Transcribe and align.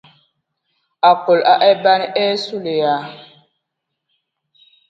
Akol 1.09 1.39
a 1.51 1.55
eban 1.71 2.01
e! 2.23 2.25
Zulǝyaŋ! 2.43 3.03